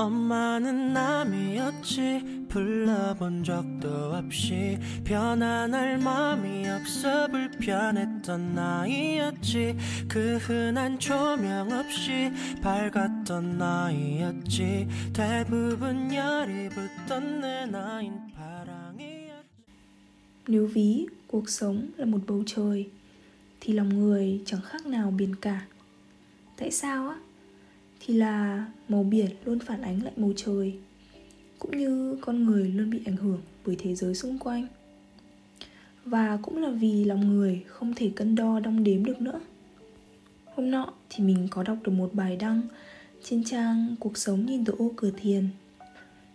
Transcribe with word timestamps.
엄마는 0.00 0.94
남이었지 0.94 2.46
불러본 2.48 3.44
적도 3.44 4.14
없이 4.14 4.78
편안할 5.04 5.98
마음이 5.98 6.66
없어 6.70 7.28
불편했던 7.28 8.54
나이였지 8.54 9.76
그 10.08 10.38
흔한 10.38 10.98
조명 10.98 11.70
없이 11.70 12.32
밝았던 12.62 13.58
나이였지 13.58 14.88
대부분 15.12 16.14
열이 16.14 16.70
붙던 16.70 17.40
내 17.40 17.66
나인 17.66 18.14
파랑이었지 18.34 19.30
Nếu 20.48 20.66
ví 20.66 21.06
cuộc 21.26 21.48
sống 21.50 21.90
là 21.96 22.06
một 22.06 22.20
bầu 22.26 22.42
trời 22.46 22.88
thì 23.60 23.74
lòng 23.74 23.88
người 23.88 24.42
chẳng 24.46 24.60
khác 24.62 24.86
nào 24.86 25.10
biển 25.10 25.34
cả 25.34 25.66
tại 26.56 26.70
sao 26.70 27.08
á 27.08 27.16
thì 28.00 28.14
là 28.14 28.66
màu 28.88 29.02
biển 29.02 29.30
luôn 29.44 29.58
phản 29.58 29.82
ánh 29.82 30.02
lại 30.02 30.12
màu 30.16 30.32
trời, 30.36 30.74
cũng 31.58 31.78
như 31.78 32.18
con 32.20 32.44
người 32.44 32.68
luôn 32.68 32.90
bị 32.90 33.00
ảnh 33.06 33.16
hưởng 33.16 33.40
bởi 33.66 33.76
thế 33.78 33.94
giới 33.94 34.14
xung 34.14 34.38
quanh. 34.38 34.66
Và 36.04 36.38
cũng 36.42 36.62
là 36.62 36.70
vì 36.70 37.04
lòng 37.04 37.28
người 37.28 37.64
không 37.66 37.94
thể 37.94 38.10
cân 38.16 38.34
đo 38.34 38.60
đong 38.60 38.84
đếm 38.84 39.04
được 39.04 39.20
nữa. 39.20 39.40
Hôm 40.44 40.70
nọ 40.70 40.92
thì 41.10 41.24
mình 41.24 41.48
có 41.50 41.62
đọc 41.62 41.76
được 41.84 41.92
một 41.92 42.14
bài 42.14 42.36
đăng 42.36 42.62
trên 43.22 43.44
trang 43.44 43.96
cuộc 44.00 44.18
sống 44.18 44.46
nhìn 44.46 44.64
từ 44.64 44.74
ô 44.78 44.92
cửa 44.96 45.10
thiền. 45.16 45.48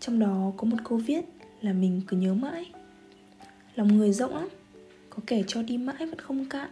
Trong 0.00 0.18
đó 0.18 0.52
có 0.56 0.64
một 0.64 0.76
câu 0.84 0.98
viết 0.98 1.24
là 1.60 1.72
mình 1.72 2.00
cứ 2.06 2.16
nhớ 2.16 2.34
mãi. 2.34 2.70
Lòng 3.74 3.96
người 3.96 4.12
rộng 4.12 4.34
lắm, 4.34 4.48
có 5.10 5.18
kẻ 5.26 5.42
cho 5.46 5.62
đi 5.62 5.78
mãi 5.78 6.06
vẫn 6.06 6.18
không 6.18 6.48
cạn, 6.48 6.70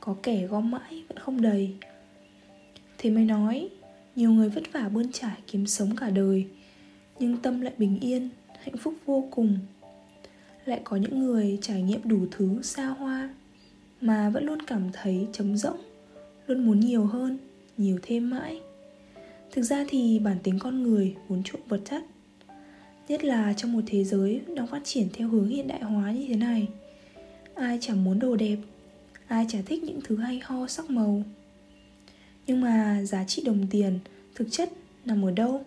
có 0.00 0.16
kẻ 0.22 0.46
gom 0.46 0.70
mãi 0.70 1.04
vẫn 1.08 1.18
không 1.18 1.42
đầy. 1.42 1.74
Thế 2.98 3.10
mới 3.10 3.24
nói 3.24 3.68
nhiều 4.16 4.32
người 4.32 4.48
vất 4.48 4.62
vả 4.72 4.88
bươn 4.88 5.12
trải 5.12 5.36
kiếm 5.46 5.66
sống 5.66 5.96
cả 5.96 6.10
đời, 6.10 6.46
nhưng 7.18 7.36
tâm 7.36 7.60
lại 7.60 7.72
bình 7.78 7.98
yên, 8.00 8.28
hạnh 8.60 8.76
phúc 8.76 8.94
vô 9.06 9.28
cùng. 9.30 9.58
Lại 10.64 10.80
có 10.84 10.96
những 10.96 11.18
người 11.18 11.58
trải 11.62 11.82
nghiệm 11.82 12.00
đủ 12.04 12.26
thứ 12.30 12.62
xa 12.62 12.86
hoa 12.86 13.34
mà 14.00 14.30
vẫn 14.30 14.44
luôn 14.44 14.62
cảm 14.62 14.90
thấy 14.92 15.26
trống 15.32 15.56
rỗng, 15.56 15.80
luôn 16.46 16.66
muốn 16.66 16.80
nhiều 16.80 17.04
hơn, 17.04 17.38
nhiều 17.76 17.98
thêm 18.02 18.30
mãi. 18.30 18.60
Thực 19.52 19.62
ra 19.62 19.84
thì 19.88 20.18
bản 20.18 20.36
tính 20.42 20.58
con 20.58 20.82
người 20.82 21.16
muốn 21.28 21.42
trộm 21.44 21.60
vật 21.68 21.80
chất 21.84 22.02
nhất 23.08 23.24
là 23.24 23.52
trong 23.52 23.72
một 23.72 23.80
thế 23.86 24.04
giới 24.04 24.40
đang 24.56 24.66
phát 24.66 24.80
triển 24.84 25.08
theo 25.12 25.28
hướng 25.28 25.48
hiện 25.48 25.68
đại 25.68 25.80
hóa 25.80 26.12
như 26.12 26.26
thế 26.28 26.36
này. 26.36 26.68
Ai 27.54 27.78
chẳng 27.80 28.04
muốn 28.04 28.18
đồ 28.18 28.36
đẹp, 28.36 28.56
ai 29.26 29.46
chả 29.48 29.58
thích 29.66 29.82
những 29.82 30.00
thứ 30.04 30.16
hay 30.16 30.40
ho 30.44 30.66
sắc 30.66 30.90
màu 30.90 31.22
nhưng 32.46 32.60
mà 32.60 33.02
giá 33.04 33.24
trị 33.24 33.42
đồng 33.46 33.66
tiền 33.70 33.98
thực 34.34 34.48
chất 34.50 34.72
nằm 35.04 35.24
ở 35.24 35.30
đâu? 35.30 35.64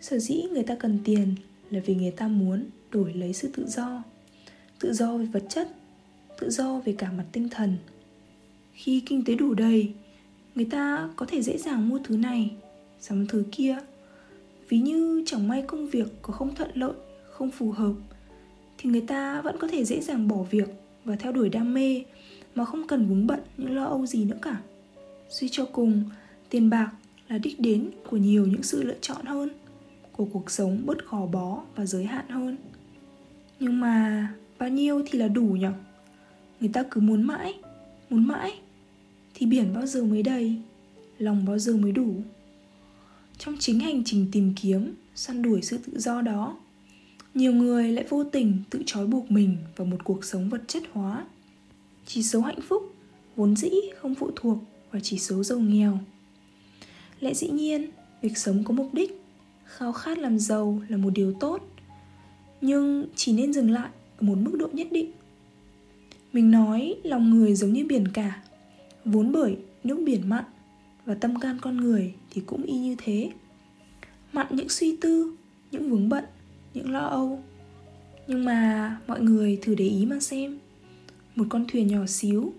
Sở 0.00 0.18
dĩ 0.18 0.42
người 0.52 0.62
ta 0.62 0.74
cần 0.74 0.98
tiền 1.04 1.34
là 1.70 1.80
vì 1.86 1.94
người 1.94 2.10
ta 2.10 2.28
muốn 2.28 2.64
đổi 2.90 3.12
lấy 3.14 3.32
sự 3.32 3.50
tự 3.56 3.66
do. 3.68 4.02
Tự 4.80 4.92
do 4.92 5.16
về 5.16 5.26
vật 5.26 5.42
chất, 5.48 5.68
tự 6.40 6.50
do 6.50 6.80
về 6.84 6.94
cả 6.98 7.12
mặt 7.12 7.24
tinh 7.32 7.48
thần. 7.48 7.76
Khi 8.72 9.02
kinh 9.06 9.24
tế 9.24 9.34
đủ 9.34 9.54
đầy, 9.54 9.92
người 10.54 10.66
ta 10.70 11.10
có 11.16 11.26
thể 11.26 11.42
dễ 11.42 11.58
dàng 11.58 11.88
mua 11.88 11.98
thứ 12.04 12.16
này, 12.16 12.50
sắm 13.00 13.26
thứ 13.26 13.44
kia. 13.52 13.76
Ví 14.68 14.78
như 14.78 15.22
chẳng 15.26 15.48
may 15.48 15.62
công 15.62 15.86
việc 15.86 16.08
có 16.22 16.32
không 16.32 16.54
thuận 16.54 16.70
lợi, 16.74 16.92
không 17.30 17.50
phù 17.50 17.70
hợp, 17.70 17.92
thì 18.78 18.90
người 18.90 19.00
ta 19.00 19.40
vẫn 19.40 19.56
có 19.58 19.68
thể 19.68 19.84
dễ 19.84 20.00
dàng 20.00 20.28
bỏ 20.28 20.42
việc 20.42 20.68
và 21.04 21.16
theo 21.16 21.32
đuổi 21.32 21.48
đam 21.48 21.74
mê 21.74 22.02
mà 22.54 22.64
không 22.64 22.86
cần 22.86 23.06
vướng 23.08 23.26
bận 23.26 23.40
những 23.56 23.76
lo 23.76 23.84
âu 23.84 24.06
gì 24.06 24.24
nữa 24.24 24.38
cả 24.42 24.60
suy 25.30 25.48
cho 25.48 25.64
cùng, 25.64 26.04
tiền 26.50 26.70
bạc 26.70 26.90
là 27.28 27.38
đích 27.38 27.60
đến 27.60 27.90
của 28.10 28.16
nhiều 28.16 28.46
những 28.46 28.62
sự 28.62 28.82
lựa 28.82 28.98
chọn 29.00 29.26
hơn, 29.26 29.48
của 30.12 30.24
cuộc 30.24 30.50
sống 30.50 30.82
bớt 30.86 31.10
gò 31.10 31.26
bó 31.26 31.62
và 31.74 31.86
giới 31.86 32.04
hạn 32.04 32.28
hơn. 32.28 32.56
Nhưng 33.60 33.80
mà 33.80 34.28
bao 34.58 34.68
nhiêu 34.68 35.02
thì 35.06 35.18
là 35.18 35.28
đủ 35.28 35.44
nhỉ? 35.44 35.66
Người 36.60 36.70
ta 36.72 36.84
cứ 36.90 37.00
muốn 37.00 37.22
mãi 37.22 37.54
muốn 38.10 38.26
mãi, 38.26 38.52
thì 39.34 39.46
biển 39.46 39.74
bao 39.74 39.86
giờ 39.86 40.04
mới 40.04 40.22
đầy, 40.22 40.56
lòng 41.18 41.44
bao 41.44 41.58
giờ 41.58 41.76
mới 41.76 41.92
đủ? 41.92 42.14
Trong 43.38 43.56
chính 43.58 43.80
hành 43.80 44.02
trình 44.04 44.26
tìm 44.32 44.52
kiếm, 44.62 44.94
săn 45.14 45.42
đuổi 45.42 45.62
sự 45.62 45.78
tự 45.78 45.98
do 45.98 46.20
đó, 46.20 46.56
nhiều 47.34 47.52
người 47.52 47.92
lại 47.92 48.04
vô 48.08 48.24
tình 48.24 48.62
tự 48.70 48.82
trói 48.86 49.06
buộc 49.06 49.30
mình 49.30 49.56
vào 49.76 49.86
một 49.86 50.04
cuộc 50.04 50.24
sống 50.24 50.48
vật 50.48 50.62
chất 50.66 50.82
hóa. 50.92 51.26
Chỉ 52.06 52.22
số 52.22 52.40
hạnh 52.40 52.60
phúc 52.68 52.94
vốn 53.36 53.56
dĩ 53.56 53.70
không 53.98 54.14
phụ 54.14 54.30
thuộc 54.36 54.58
và 54.96 55.00
chỉ 55.00 55.18
số 55.18 55.42
giàu 55.42 55.58
nghèo. 55.58 55.98
Lẽ 57.20 57.34
dĩ 57.34 57.48
nhiên, 57.48 57.90
việc 58.22 58.38
sống 58.38 58.64
có 58.64 58.74
mục 58.74 58.94
đích, 58.94 59.22
khao 59.64 59.92
khát 59.92 60.18
làm 60.18 60.38
giàu 60.38 60.82
là 60.88 60.96
một 60.96 61.10
điều 61.10 61.32
tốt, 61.40 61.62
nhưng 62.60 63.06
chỉ 63.16 63.32
nên 63.32 63.52
dừng 63.52 63.70
lại 63.70 63.90
ở 64.18 64.22
một 64.26 64.38
mức 64.38 64.56
độ 64.58 64.68
nhất 64.72 64.88
định. 64.90 65.12
Mình 66.32 66.50
nói 66.50 66.94
lòng 67.02 67.30
người 67.30 67.54
giống 67.54 67.72
như 67.72 67.86
biển 67.86 68.08
cả, 68.08 68.42
vốn 69.04 69.32
bởi 69.32 69.56
nước 69.84 70.00
biển 70.06 70.28
mặn 70.28 70.44
và 71.04 71.14
tâm 71.14 71.40
can 71.40 71.58
con 71.62 71.76
người 71.76 72.14
thì 72.30 72.42
cũng 72.46 72.62
y 72.62 72.78
như 72.78 72.94
thế. 72.98 73.30
Mặn 74.32 74.46
những 74.50 74.68
suy 74.68 74.96
tư, 74.96 75.36
những 75.70 75.90
vướng 75.90 76.08
bận, 76.08 76.24
những 76.74 76.90
lo 76.90 77.06
âu. 77.06 77.42
Nhưng 78.26 78.44
mà 78.44 78.96
mọi 79.06 79.20
người 79.20 79.58
thử 79.62 79.74
để 79.74 79.84
ý 79.84 80.06
mà 80.06 80.20
xem, 80.20 80.58
một 81.34 81.46
con 81.48 81.64
thuyền 81.68 81.86
nhỏ 81.86 82.06
xíu 82.06 82.52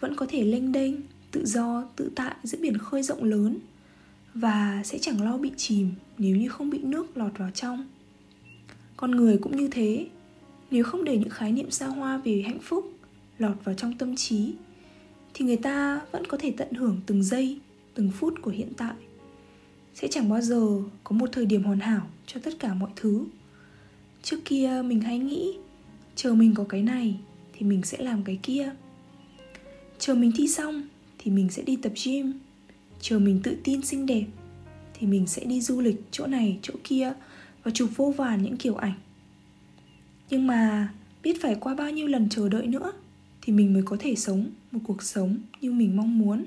vẫn 0.00 0.16
có 0.16 0.26
thể 0.28 0.44
lênh 0.44 0.72
đênh 0.72 0.94
tự 1.36 1.46
do, 1.46 1.84
tự 1.96 2.10
tại 2.14 2.34
giữa 2.42 2.58
biển 2.60 2.78
khơi 2.78 3.02
rộng 3.02 3.24
lớn 3.24 3.58
và 4.34 4.82
sẽ 4.84 4.98
chẳng 4.98 5.22
lo 5.22 5.38
bị 5.38 5.50
chìm 5.56 5.90
nếu 6.18 6.36
như 6.36 6.48
không 6.48 6.70
bị 6.70 6.78
nước 6.78 7.16
lọt 7.16 7.38
vào 7.38 7.50
trong. 7.50 7.88
Con 8.96 9.10
người 9.10 9.38
cũng 9.38 9.56
như 9.56 9.68
thế, 9.68 10.06
nếu 10.70 10.84
không 10.84 11.04
để 11.04 11.18
những 11.18 11.30
khái 11.30 11.52
niệm 11.52 11.70
xa 11.70 11.86
hoa 11.86 12.18
về 12.18 12.42
hạnh 12.46 12.58
phúc 12.62 12.92
lọt 13.38 13.64
vào 13.64 13.74
trong 13.74 13.98
tâm 13.98 14.16
trí, 14.16 14.54
thì 15.34 15.44
người 15.44 15.56
ta 15.56 16.00
vẫn 16.12 16.26
có 16.26 16.36
thể 16.40 16.54
tận 16.56 16.72
hưởng 16.72 17.00
từng 17.06 17.22
giây, 17.22 17.58
từng 17.94 18.10
phút 18.10 18.34
của 18.42 18.50
hiện 18.50 18.72
tại. 18.76 18.94
Sẽ 19.94 20.08
chẳng 20.08 20.28
bao 20.28 20.40
giờ 20.40 20.66
có 21.04 21.16
một 21.16 21.28
thời 21.32 21.46
điểm 21.46 21.64
hoàn 21.64 21.80
hảo 21.80 22.06
cho 22.26 22.40
tất 22.40 22.54
cả 22.58 22.74
mọi 22.74 22.90
thứ. 22.96 23.24
Trước 24.22 24.38
kia 24.44 24.82
mình 24.84 25.00
hay 25.00 25.18
nghĩ, 25.18 25.58
chờ 26.14 26.34
mình 26.34 26.54
có 26.54 26.64
cái 26.68 26.82
này 26.82 27.20
thì 27.52 27.66
mình 27.66 27.82
sẽ 27.82 27.98
làm 27.98 28.22
cái 28.22 28.38
kia. 28.42 28.72
Chờ 29.98 30.14
mình 30.14 30.32
thi 30.36 30.48
xong 30.48 30.82
thì 31.26 31.32
mình 31.32 31.48
sẽ 31.50 31.62
đi 31.62 31.76
tập 31.76 31.92
gym. 32.04 32.32
Chờ 33.00 33.18
mình 33.18 33.40
tự 33.42 33.56
tin 33.64 33.82
xinh 33.82 34.06
đẹp, 34.06 34.24
thì 34.94 35.06
mình 35.06 35.26
sẽ 35.26 35.44
đi 35.44 35.60
du 35.60 35.80
lịch 35.80 36.02
chỗ 36.10 36.26
này, 36.26 36.58
chỗ 36.62 36.74
kia 36.84 37.12
và 37.62 37.70
chụp 37.70 37.90
vô 37.96 38.14
vàn 38.16 38.42
những 38.42 38.56
kiểu 38.56 38.74
ảnh. 38.74 38.92
Nhưng 40.30 40.46
mà 40.46 40.92
biết 41.22 41.42
phải 41.42 41.54
qua 41.54 41.74
bao 41.74 41.90
nhiêu 41.90 42.06
lần 42.06 42.28
chờ 42.28 42.48
đợi 42.48 42.66
nữa 42.66 42.92
thì 43.42 43.52
mình 43.52 43.72
mới 43.72 43.82
có 43.82 43.96
thể 44.00 44.14
sống 44.14 44.50
một 44.72 44.80
cuộc 44.84 45.02
sống 45.02 45.38
như 45.60 45.72
mình 45.72 45.96
mong 45.96 46.18
muốn. 46.18 46.44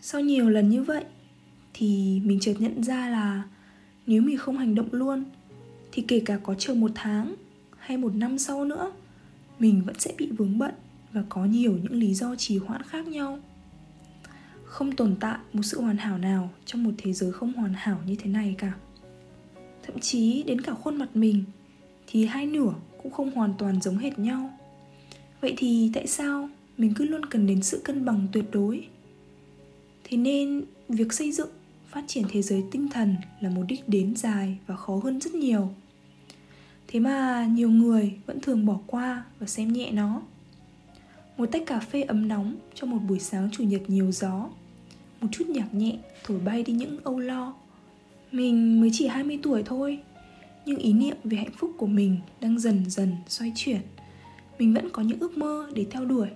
Sau 0.00 0.20
nhiều 0.20 0.50
lần 0.50 0.70
như 0.70 0.82
vậy 0.82 1.04
thì 1.74 2.20
mình 2.24 2.40
chợt 2.40 2.54
nhận 2.58 2.82
ra 2.82 3.08
là 3.08 3.42
nếu 4.06 4.22
mình 4.22 4.38
không 4.38 4.58
hành 4.58 4.74
động 4.74 4.88
luôn 4.92 5.24
thì 5.92 6.04
kể 6.08 6.20
cả 6.20 6.38
có 6.42 6.54
chờ 6.54 6.74
một 6.74 6.90
tháng 6.94 7.34
hay 7.78 7.96
một 7.96 8.14
năm 8.14 8.38
sau 8.38 8.64
nữa, 8.64 8.92
mình 9.58 9.82
vẫn 9.86 9.98
sẽ 9.98 10.14
bị 10.18 10.30
vướng 10.30 10.58
bận 10.58 10.74
và 11.12 11.24
có 11.28 11.44
nhiều 11.44 11.78
những 11.82 11.94
lý 11.94 12.14
do 12.14 12.34
trì 12.36 12.58
hoãn 12.58 12.82
khác 12.82 13.08
nhau 13.08 13.40
không 14.72 14.92
tồn 14.92 15.16
tại 15.20 15.38
một 15.52 15.62
sự 15.62 15.80
hoàn 15.80 15.96
hảo 15.96 16.18
nào 16.18 16.50
trong 16.64 16.84
một 16.84 16.90
thế 16.98 17.12
giới 17.12 17.32
không 17.32 17.52
hoàn 17.52 17.74
hảo 17.74 17.98
như 18.06 18.16
thế 18.16 18.30
này 18.30 18.54
cả. 18.58 18.72
Thậm 19.82 20.00
chí, 20.00 20.42
đến 20.42 20.60
cả 20.60 20.74
khuôn 20.74 20.96
mặt 20.96 21.16
mình, 21.16 21.44
thì 22.06 22.26
hai 22.26 22.46
nửa 22.46 22.72
cũng 23.02 23.12
không 23.12 23.30
hoàn 23.30 23.54
toàn 23.58 23.80
giống 23.80 23.98
hệt 23.98 24.18
nhau. 24.18 24.50
Vậy 25.40 25.54
thì 25.56 25.90
tại 25.94 26.06
sao 26.06 26.48
mình 26.78 26.94
cứ 26.96 27.04
luôn 27.04 27.26
cần 27.26 27.46
đến 27.46 27.62
sự 27.62 27.80
cân 27.84 28.04
bằng 28.04 28.26
tuyệt 28.32 28.44
đối? 28.52 28.86
Thế 30.04 30.16
nên, 30.16 30.64
việc 30.88 31.12
xây 31.12 31.32
dựng, 31.32 31.50
phát 31.90 32.04
triển 32.06 32.24
thế 32.28 32.42
giới 32.42 32.64
tinh 32.70 32.88
thần 32.88 33.16
là 33.40 33.50
một 33.50 33.62
đích 33.68 33.88
đến 33.88 34.16
dài 34.16 34.58
và 34.66 34.76
khó 34.76 35.00
hơn 35.04 35.20
rất 35.20 35.34
nhiều. 35.34 35.70
Thế 36.88 37.00
mà 37.00 37.46
nhiều 37.46 37.70
người 37.70 38.12
vẫn 38.26 38.40
thường 38.40 38.66
bỏ 38.66 38.80
qua 38.86 39.24
và 39.38 39.46
xem 39.46 39.72
nhẹ 39.72 39.90
nó. 39.92 40.22
Một 41.36 41.46
tách 41.52 41.62
cà 41.66 41.80
phê 41.80 42.02
ấm 42.02 42.28
nóng 42.28 42.56
trong 42.74 42.90
một 42.90 42.98
buổi 43.08 43.18
sáng 43.18 43.48
chủ 43.52 43.64
nhật 43.64 43.82
nhiều 43.88 44.12
gió 44.12 44.48
một 45.22 45.28
chút 45.32 45.48
nhạc 45.48 45.74
nhẹ, 45.74 45.96
thổi 46.24 46.38
bay 46.38 46.62
đi 46.62 46.72
những 46.72 46.98
âu 47.04 47.18
lo 47.18 47.54
Mình 48.32 48.80
mới 48.80 48.90
chỉ 48.92 49.06
20 49.06 49.38
tuổi 49.42 49.62
thôi, 49.62 49.98
Nhưng 50.66 50.78
ý 50.78 50.92
niệm 50.92 51.16
về 51.24 51.36
hạnh 51.36 51.52
phúc 51.58 51.70
của 51.78 51.86
mình 51.86 52.16
đang 52.40 52.58
dần 52.58 52.90
dần 52.90 53.16
xoay 53.28 53.52
chuyển 53.56 53.80
Mình 54.58 54.74
vẫn 54.74 54.90
có 54.90 55.02
những 55.02 55.18
ước 55.20 55.38
mơ 55.38 55.66
để 55.74 55.86
theo 55.90 56.04
đuổi, 56.04 56.28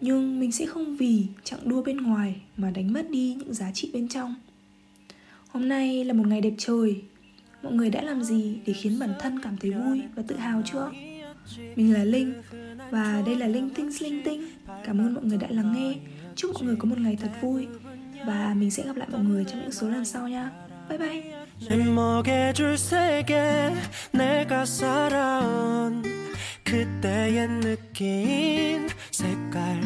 Nhưng 0.00 0.40
mình 0.40 0.52
sẽ 0.52 0.66
không 0.66 0.96
vì 0.96 1.26
chặng 1.44 1.60
đua 1.64 1.82
bên 1.82 1.96
ngoài 1.96 2.40
mà 2.56 2.70
đánh 2.70 2.92
mất 2.92 3.10
đi 3.10 3.34
những 3.34 3.54
giá 3.54 3.70
trị 3.74 3.90
bên 3.92 4.08
trong 4.08 4.34
Hôm 5.48 5.68
nay 5.68 6.04
là 6.04 6.12
một 6.12 6.26
ngày 6.26 6.40
đẹp 6.40 6.54
trời 6.58 7.02
Mọi 7.62 7.72
người 7.72 7.90
đã 7.90 8.02
làm 8.02 8.22
gì 8.22 8.58
để 8.66 8.72
khiến 8.72 8.98
bản 8.98 9.12
thân 9.20 9.40
cảm 9.40 9.56
thấy 9.56 9.70
vui 9.70 10.02
và 10.14 10.22
tự 10.28 10.36
hào 10.36 10.62
chưa? 10.72 10.90
Mình 11.76 11.94
là 11.94 12.04
Linh, 12.04 12.32
và 12.90 13.22
đây 13.26 13.36
là 13.36 13.46
Linh 13.46 13.70
Tinh 13.70 13.90
Linh 14.00 14.22
Tinh. 14.24 14.42
Cảm 14.84 14.98
ơn 14.98 15.14
mọi 15.14 15.24
người 15.24 15.38
đã 15.38 15.48
lắng 15.50 15.74
nghe. 15.76 15.94
Chúc 16.36 16.54
mọi 16.54 16.62
người 16.62 16.76
có 16.76 16.88
một 16.88 16.98
ngày 16.98 17.16
thật 17.20 17.30
vui 17.40 17.66
và 18.26 18.54
mình 18.56 18.70
sẽ 18.70 18.82
gặp 18.82 18.96
lại 18.96 19.08
mọi 19.12 19.20
người 19.20 19.44
trong 19.44 19.60
những 19.60 19.72
số 19.72 19.88
lần 19.88 20.04
sau 20.04 20.28
nha. 20.28 20.50
Bye 20.88 20.98
bye. 20.98 21.40
먹여줄 21.68 22.76
세계 22.78 23.74
내가 24.12 24.64
살아온 24.64 26.02
그때의 26.64 27.48
느낀 27.60 28.88
색깔 29.12 29.80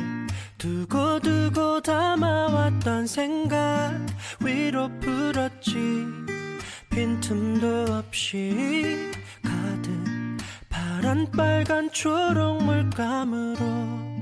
두고 0.59 1.21
두고 1.21 1.81
담아왔던 1.81 3.07
생각 3.07 3.93
위로 4.41 4.89
풀었지 5.01 6.07
빈틈도 6.91 7.93
없이 7.93 9.13
가득 9.43 10.39
파란 10.69 11.27
빨간 11.33 11.91
초록 11.91 12.63
물감으로 12.63 14.14